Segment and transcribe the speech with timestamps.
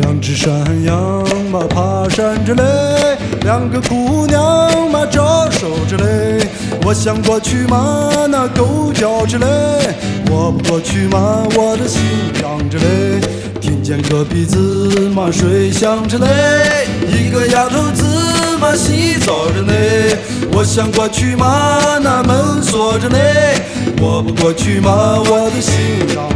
[0.00, 0.50] 两只山
[0.84, 2.62] 羊嘛爬山着嘞，
[3.42, 6.46] 两个姑娘嘛招手着嘞，
[6.84, 9.46] 我想过去嘛那狗叫着嘞，
[10.30, 12.00] 我不过去嘛我的心
[12.42, 13.20] 痒着嘞，
[13.60, 16.26] 听见隔壁子嘛水响着嘞，
[17.06, 18.04] 一个丫头子
[18.58, 20.16] 嘛洗澡着嘞，
[20.52, 23.60] 我想过去嘛那门锁着嘞，
[24.00, 25.74] 我不过去嘛我的心
[26.14, 26.29] 痒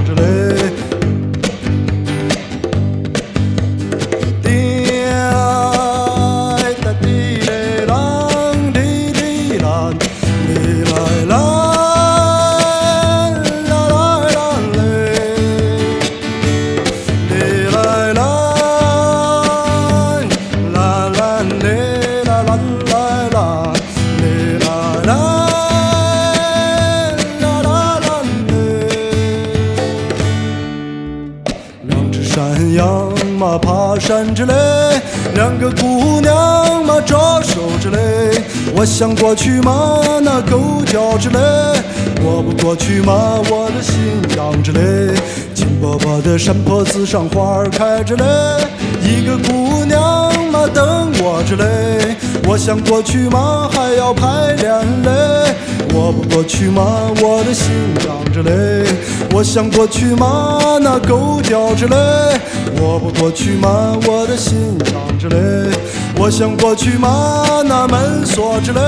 [31.87, 34.55] 两只山羊嘛爬山之嘞，
[35.35, 38.34] 两个姑娘嘛招手之嘞，
[38.77, 41.39] 我想过去嘛那狗叫之嘞，
[42.23, 43.95] 我不过去嘛我的心
[44.37, 45.15] 痒着嘞，
[45.55, 48.25] 金箔箔的山坡子上花儿开着嘞，
[49.03, 50.01] 一个姑娘
[50.51, 52.17] 嘛等我着嘞，
[52.49, 55.55] 我想过去嘛还要排练嘞，
[55.95, 57.71] 我不过去嘛我的心
[58.07, 58.85] 痒着嘞，
[59.33, 61.97] 我想过去嘛那狗叫着嘞。
[62.87, 65.71] 我不过去嘛，我的心痒着嘞；
[66.17, 68.81] 我想过去嘛，那门锁着嘞。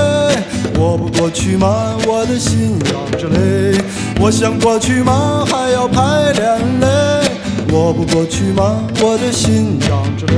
[0.79, 3.77] 我不过去嘛，我的心痒着嘞；
[4.19, 7.29] 我想过去嘛，还要排练嘞。
[7.69, 10.33] 我不过去嘛，我的心痒着嘞。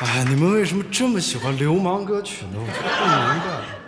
[0.00, 2.58] 哎，你们为什么这么喜欢流氓歌曲呢？
[2.58, 3.81] 我不明白。